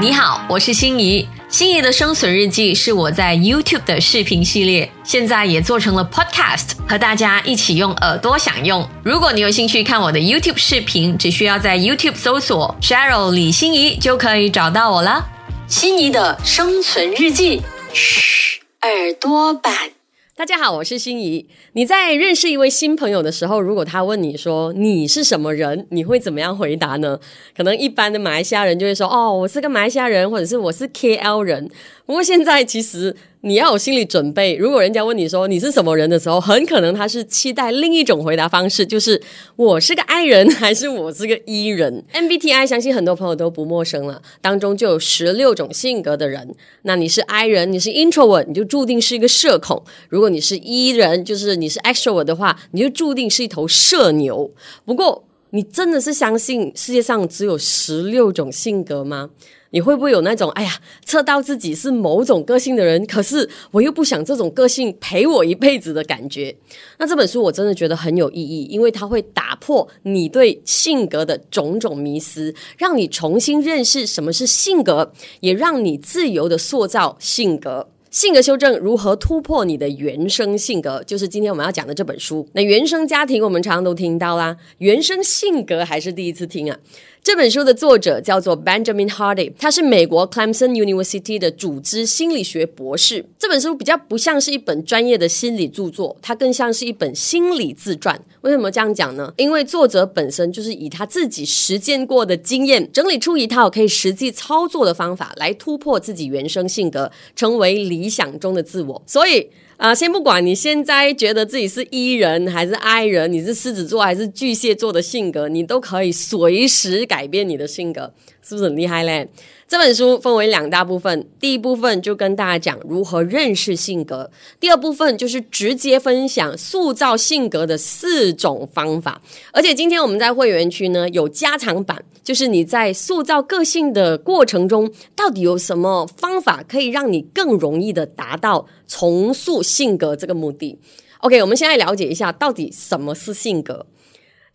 [0.00, 1.26] 你好，我是心仪。
[1.48, 8.88] 心仪的生存日记是我在 YouTube 的视频系列，现在也做成了 Podcast，和大家一起用耳朵享用。
[9.02, 15.26] 如果你有兴趣看我的 YouTube 视频，只需要在 YouTube 搜索 Cheryl 李心怡就可以找到我了。
[15.66, 17.60] 心仪的生存日记，
[17.92, 19.97] 嘘，耳朵版。
[20.38, 21.44] 大家好，我是心怡。
[21.72, 27.18] 你在认识一位新朋友的时候，如果他问你说你是什么人，你会怎么样回答呢？
[27.56, 31.68] 可能一般的马来西亚人就会说：“哦，我是个马来西亚人，或者是我是 KL 人。”
[32.06, 33.16] 不过现在其实。
[33.42, 39.20] 你要有心理准备，如果人家问你说你是什么人的时候，很可能他是期待另一种回答方式，就是
[39.54, 42.04] 我是个 I 人还是我是个 E 人？
[42.12, 46.54] MBTI 相信很多朋友都不陌生了，当中就有十六种性格的人。
[46.82, 54.50] 那你是 I 人，你是 Introvert，你就注定是一个社恐；如果你是 E 人，就是你是 Extrovert 的话，你就注定是一头社牛。
[54.84, 59.30] 不过，你真的是相信世界上只有十六种性格吗？
[59.70, 66.56] 你会不会有那种哎呀，测到自己是某种个性的人，可是我又不想这种个性陪我一辈子的感觉？
[66.98, 77.88] 那这本书我真的觉得很有意义，因为它会打破你对性格的种种迷思，让你重新认识什么是性格，也让你自由的塑造性格。
[78.10, 82.46] 性格修正如何突破你的原生性格，就是今天我们要讲的这本书。
[82.54, 86.78] 那原生家庭我们常常都听到啦，原生性格还是第一次听啊。
[87.22, 93.22] 这本书的作者叫做 Benjamin Hardy，他是美国 Clemson University 的组织心理学博士。
[93.38, 98.18] 这本书比较不像是一本专业的心理著作，它更像是一本心理自传。
[98.40, 99.34] 为什么这样讲呢？
[99.36, 109.02] 因为作者本身就是以他自己实践过的经验，整理出一套可以实际操作的方法，来突破自己原生性格，成为理理想中的自我。
[109.06, 109.48] 所以。
[109.78, 119.28] 啊，先不管你现在觉得自己是 E 人还是 I 人，你是狮子座还是巨蟹座的性格，你都可以随时改变你的性格，是不是很厉害嘞？
[119.68, 129.20] 这本书分为两大部分，第一部分就跟大家讲如何认识性格，第二部分就是直接分享塑造性格的四种方法。
[129.52, 140.78] 而且今天我们在会员区呢有加长版，就是你在塑造个性的过程中，到底有什么方法可以让你更容易的达到重塑性格这个目的
[141.18, 143.84] ？OK，我们现在了解一下到底什么是性格。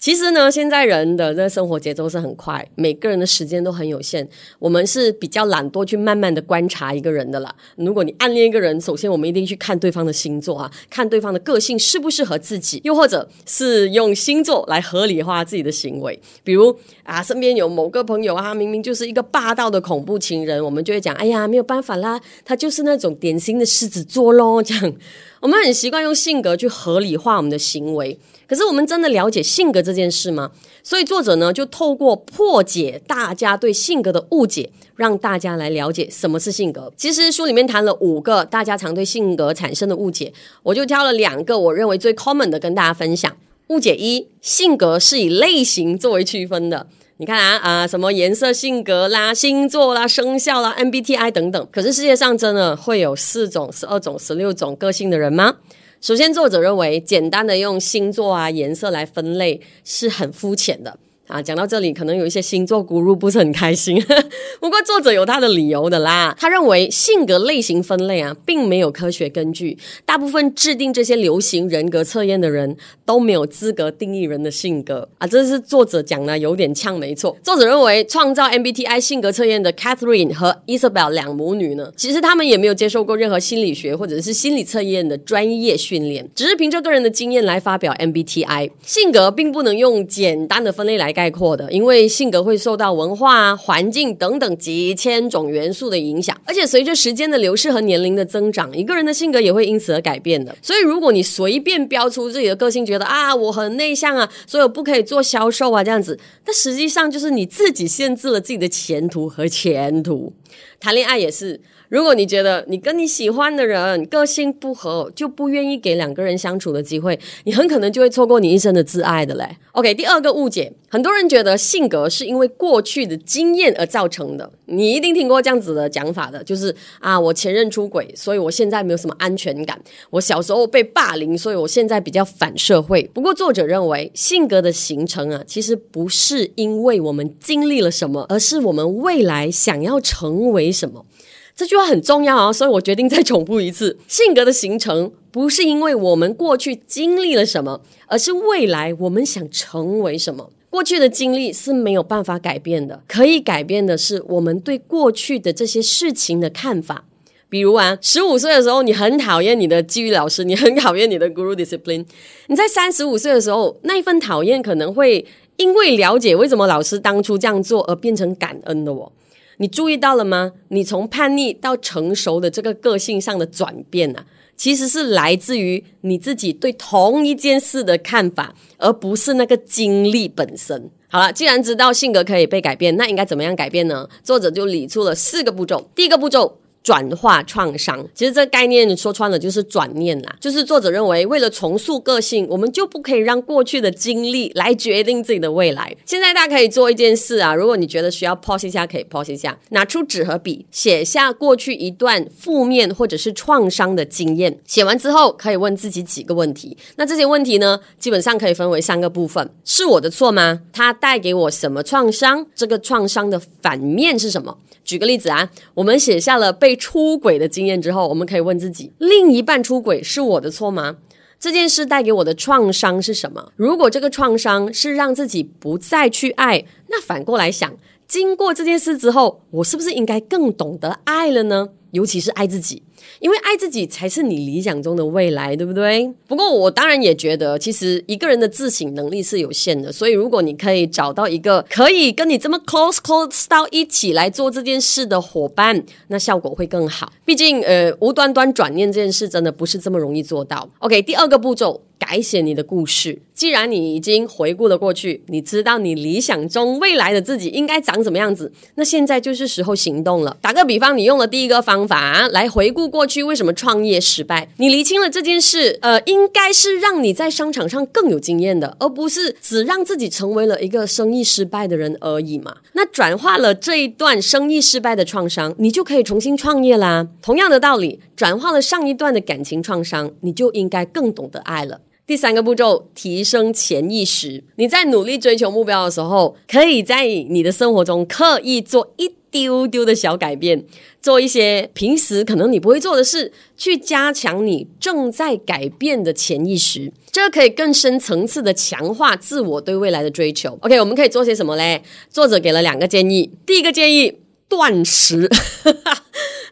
[0.03, 4.27] 其实呢，现在人的这生活节奏是很快，每个人的时间都很有限。
[4.59, 7.55] 我们是比较懒惰去慢慢的观察一个人的啦。
[7.77, 16.19] 如果你暗恋一个人，首先我们一定去看对方的星座啊，看对方的个性适不适合自己，又或者是用星座来合理化自己的行为。
[16.43, 24.61] 比如啊，身边有某个朋友啊，明明就是一个霸道的恐怖情人，我们就会讲，哎呀，没有办法啦，他就是那种典型的狮子座咯。
[24.61, 24.93] 这样，
[25.43, 28.17] 我们很习惯用性格去合理化我们的行为。
[28.47, 30.51] 可是我们真的了解性格这件事吗？
[30.81, 36.93] 所以作者呢就透过破解大家对性格的误解，让大家来了解什么是性格。
[36.95, 40.31] 其实书里面谈了五个大家常对性格产生的误解，
[40.63, 43.35] 我就挑了两个我认为最 common 的跟大家分享。
[43.67, 46.87] 误解一：性格是以类型作为区分的。
[47.17, 51.67] 你看啊啊，什么颜色性格啦、星座啦、生肖啦、MBTI 等等。
[51.71, 55.57] 可是世界上真的会有四种、十二种、十六种个性的人吗？
[56.01, 60.97] 首先，作者认为简单的用星座啊、颜色来分类是很肤浅的。
[61.33, 63.99] 啊，讲到这里，可能有一些星座咕噜不是很开心。
[64.61, 66.35] 不过作者有他的理由的啦。
[66.39, 69.75] 他认为性格类型分类啊，并没有科学根据。
[70.05, 75.25] 大部分制定这些流行人格测验的人都没有资格定义人的性格啊。
[75.25, 77.35] 这是作者讲的，有点呛，没错。
[77.41, 91.22] 作者认为，创造 MBTI 性格测验的 Catherine 和 Isabel 两母女呢，其实他们也没有接受过任何心理学或者是心理测验的专业训练，只是凭着个人的经验来发表 MBTI 性格，并不能用简单的分类来概。
[91.23, 100.53] 概括的，因为性格会受到文化、环境等等几千种元素的影响，而且随着时间的流逝和年龄的增长，一个人的性格也会因此而改变的。
[100.61, 110.33] 所以，如果你随便标出自己的个性，觉得啊我很内向啊，所以我不可以做销售啊这样子，那实际上就是你自己限制了自己的前途和前途。
[110.81, 111.61] 谈恋爱也是。
[111.89, 119.57] 如果你觉得你跟你喜欢的人个性不合，就不愿意给两个人相处的机会，你很可能就会错过你一生的挚爱的嘞。
[119.73, 124.51] OK，第二个误解，很多人觉得性格是因为过去的经验而造成的。
[124.65, 129.77] 你一定听过这样子的讲法的，就是啊，我前任出轨，所以我现在没有什么安全感；
[130.09, 133.03] 我小时候被霸凌，所以我现在比较反社会。
[133.13, 141.05] 不过作者认为，性格的形成啊，其实不是因为我们经历了什么，而是我们未来想要成为什么。
[141.55, 150.49] 这句话很重要啊，所以我决定再重复一次： 性格的形成不是因为我们过去经历了什么，而是未来我们想成为什么。
[150.69, 157.05] 过去的经历是没有办法改变的，可以改变的是我们对过去的这些事情的看法。
[157.47, 162.03] 比如啊，十五岁的时候，你很讨厌你的纪律老师，你很讨厌你的 Guru Discipline。
[162.47, 165.23] 你在三十五岁的时候，那一份讨厌可能会
[165.57, 169.11] 因为了解为什么老师当初这样做而变成感恩的哦。
[169.57, 170.51] 你注意到了吗？
[170.69, 174.25] 你从叛逆到成熟的这个个性上的转变呢，
[174.57, 180.89] 其实是来自于你自己对同一件事的看法，而不是那个经历本身。
[181.07, 184.09] 好了，既然知道性格可以被改变，那应该怎么样改变呢？
[184.23, 185.89] 作者就理出了四个步骤。
[185.93, 186.59] 第一个步骤。
[186.83, 190.35] 转化创伤，其实这个概念说穿了就是转念啦。
[190.41, 195.95] 就是作者认为，为了重塑个性，我们就不可以让过去的经历来决定自己的未来。
[196.05, 204.59] 现在大家可以做一件事啊，如果你觉得需要 pause 一下，可以 pause 一下，拿出纸和笔，写下过去一段负面或者是创伤的经验。
[204.67, 206.77] 写完之后，可以问自己几个问题。
[206.97, 210.59] 那这些问题呢，基本上可以分为三个部分：是我的错吗？
[210.73, 212.45] 它带给我什么创伤？
[212.53, 214.57] 这个创伤的反面是什么？
[214.83, 220.97] 举个例子啊，我们写下了被出轨的经验之后，我们可以问自己：另一半出轨是我的错吗？
[221.39, 223.51] 这件事带给我的创伤是什么？
[223.55, 227.73] 如果这个创伤是让自己不再去爱，那反过来想，
[228.07, 231.69] 经过这件事之后，我是不是应该更懂得爱了呢？
[231.93, 232.83] 尤其是爱自己。
[233.19, 236.09] 因为爱自己才是你理想中的未来，对不对？
[236.25, 247.11] 不过我当然也觉得，其实一个人的自省能力是有限的，所以如果你可以找到一个可以跟你这么 close close 到一起来做这件事的伙伴，那效果会更好。
[247.25, 250.69] 毕竟，呃，无端端转念这件事真的不是这么容易做到。
[250.79, 251.81] OK，第二个步骤。
[252.13, 253.19] 改写你的故事。
[253.33, 260.37] 既然你已经回顾了过去，你知道你理想中未来的自己应该长什么样子，那现在就是时候行动了。
[260.39, 272.57] 打个比方，你用了第一个方法来回顾过去为什么创业失败，你厘清了这件事，呃，应该是让你在商场上更有经验的，而不是只让自己成为了一个生意失败的人而已嘛。
[272.73, 277.07] 那转化了这一段生意失败的创伤，你就可以重新创业啦。
[277.23, 281.81] 同样的道理，转化了上一段的感情创伤，你就应该更懂得爱了。
[282.05, 284.43] 第三个步骤，提升潜意识。
[284.57, 290.65] 你在努力追求目标的时候，可以在你的生活中刻意做一丢丢的小改变，
[291.01, 296.91] 做一些平时可能你不会做的事，去加强你正在改变的潜意识。
[297.09, 300.57] 这可以更深层次的强化自我对未来的追求。
[300.61, 301.81] OK，我们可以做些什么嘞？
[302.09, 303.31] 作者给了两个建议。
[303.45, 305.29] 第一个建议，断食。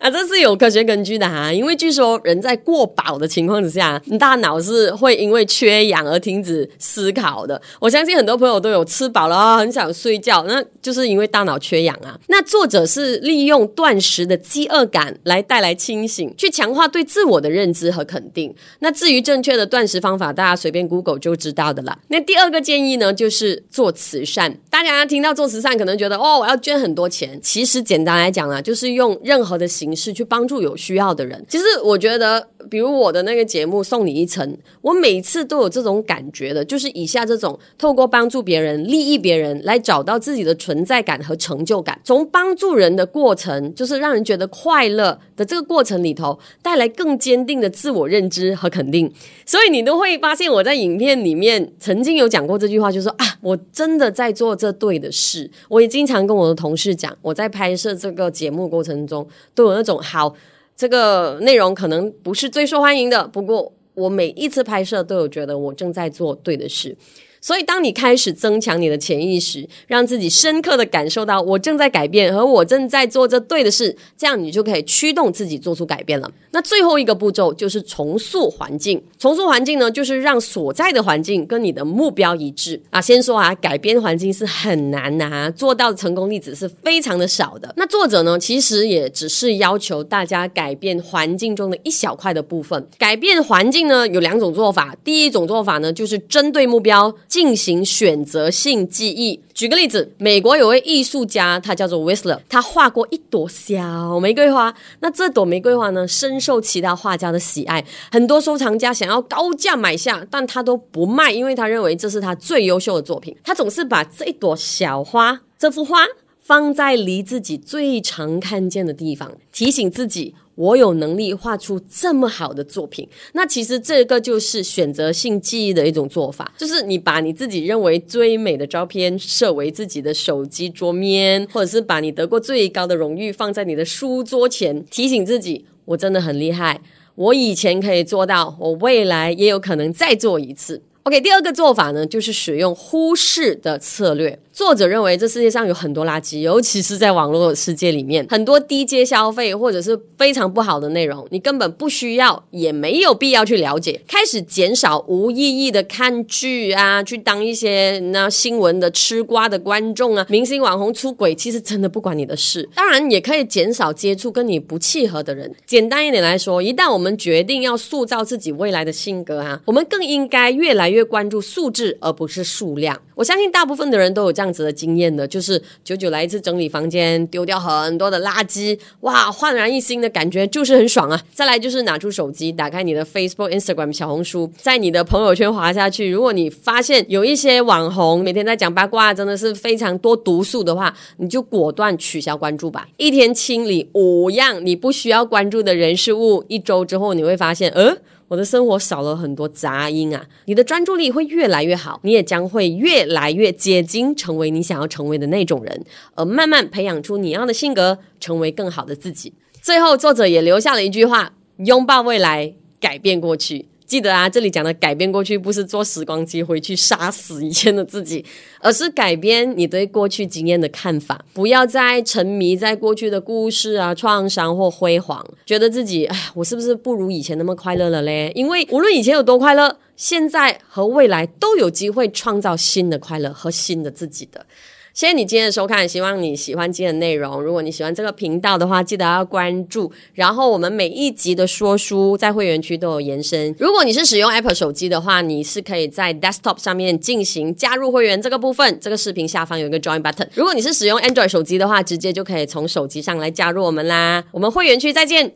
[0.01, 7.62] 啊，这是有科学根据的哈，因为据说人在过饱的情况之下，大脑是会因为缺氧而停止思考的。
[7.80, 12.19] 我相信很多朋友都有吃饱了啊，很想睡觉，那就是因为大脑缺氧啊。
[12.30, 18.51] 那作者是利用断食的饥饿感来带来清醒，去强化对自我的认知和肯定。
[18.80, 21.95] 那至于正确的断食方法，大家随便 Google 就知道的了。
[22.07, 24.57] 那第二个建议呢，就是做慈善。
[24.71, 27.39] 大家听到做慈善，可能觉得哦，我要捐很多钱。
[27.44, 30.01] 其实简单来讲啊，就是用任何的形形。
[30.01, 31.45] 是去帮助有需要的人。
[31.47, 34.47] 其实我觉得，比如我的那个节目《送你一程》，
[34.81, 41.99] 我每次都有这种感觉的，就是以下这种透过帮助别人、利益别人来找到自己的存在感和成就感。
[42.03, 49.11] 从帮助人的过程，就是让人觉得快乐的这个过程里头，带来更坚定的自我认知和肯定。
[49.45, 55.49] 所以你都会发现，我在影片里面曾经有讲过这句话，就是说啊，我真的在做这对的事。
[55.67, 59.71] 我也经常跟我的同事讲，我在拍摄这个节目过程中都有。
[59.81, 60.35] 那种好，
[60.75, 66.97] 这个内容可能不是最受欢迎的，不过我每一次拍摄都有觉得我正在做对的事。
[67.44, 76.31] 所以，当你开始增强你的潜意识，让自己深刻的感受到我正在改变，和我正在做着对的事，这样你就可以驱动自己做出改变了。
[76.52, 79.02] 那最后一个步骤就是重塑环境。
[79.18, 83.02] 重塑环境呢，就是让所在的环境跟你的目标一致啊。
[83.02, 87.74] 先说啊，改变环境是很难的啊，做到的成功例子是非常的少的。
[87.76, 92.88] 那作者呢，其实也只是要求大家改变环境中的一小块的部分。
[93.00, 94.95] 改变环境呢，有两种做法。
[95.04, 97.12] 第一种做法呢，就是针对目标。
[97.31, 99.40] 进行选择性记忆。
[99.54, 104.76] 举个例子，美国有位艺术家，他叫做 Whistler，他画过一朵小玫瑰花。
[105.00, 113.33] 那这朵玫瑰花呢，深受其他画家的喜爱，很多收藏家想要高价买下，但他都不卖，因为他认为这是他最优秀的作品。
[113.45, 116.06] 他总是把这一朵小花，这幅画
[116.44, 120.35] 放在离自己最常看见的地方，提醒自己。
[120.61, 136.80] 我有能力画出这么好的作品，那其实这个就是选择性记忆的一种做法，就是你把你自己认为最美的照片设为自己的手机桌面，或者是把你得过最高的荣誉放在你的书桌前，提醒自己我真的很厉害，
[137.15, 140.83] 我以前可以做到，我未来也有可能再做一次。
[141.03, 144.37] OK，第二个做法呢，就是使用忽视的策略。
[144.61, 153.99] 作者认为，这世界上有很多垃圾，尤其是在网络世界里面，很多低阶消费或者是非常不好的内容，你根本不需要，也没有必要去了解。
[154.07, 162.69] 开始减少无意义的看剧啊，去当一些那新闻的吃瓜的观众啊，明星网红出轨，其实真的不关你的事。
[162.75, 165.51] 当然，也可以减少接触跟你不契合的人。
[165.65, 173.01] 简单一点来说，一旦我们决定要塑造自己未来的性格啊，我们更应该越来越关注素质，而不是数量。
[173.21, 181.21] 我相信大部分的人都有这样子的经验的，就是久久来一次整理房间，丢掉很多的垃圾，哇，焕然一新的感觉就是很爽啊！
[181.31, 186.09] 再来就是拿出手机，打开你的 Facebook、Instagram、小红书，在你的朋友圈滑下去。
[186.09, 192.87] 如果你发现有一些网红每天在讲八卦，真的是非常多毒素的话，你就果断取消关注吧。
[192.97, 197.95] 一天清理五样你不需要关注的人事物，一周之后你会发现，呃。
[198.31, 200.26] 我的生活少了很多杂音啊！
[200.45, 205.83] 你的专注力会越来越好，你也将会越来越接近成为你想要成为的那种人，
[206.16, 209.33] 而慢慢培养出你要的性格，成为更好的自己。
[209.61, 213.68] 最后，作者也留下了一句话：拥抱未来，改变过去。
[213.92, 218.24] 记得啊，这里讲的改变过去，不是坐时光机回去杀死以前的自己，
[218.62, 221.26] 而是改变你对过去经验的看法。
[221.33, 228.31] 不要再沉迷在过去的故事啊、创伤或辉煌，觉得自己哎，我是不是不如以前那么快乐了嘞？
[228.33, 234.45] 因为无论以前有多快乐，现在和未来都有机会创造新的快乐和新的自己的。
[234.94, 237.42] 谢谢你今天的收看，希望你喜欢今天的内容。
[237.42, 239.90] 如果你喜欢这个频道的话，记得要关注。
[240.14, 243.56] 然后我们每一集的说书在会员区都有延伸。
[243.57, 248.78] 如果你是使用 Apple 手机的话，你是可以在 Desktop 上面进行加入会员这个部分。
[248.81, 250.28] 这个视频下方有一个 Join button。
[250.33, 254.26] 如果你是使用 Android 手机的话，直接就可以从手机上来加入我们啦。
[254.31, 255.33] 我们会员区再见。